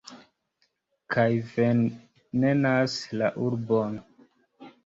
[1.15, 4.03] Kaj venenas la urbon.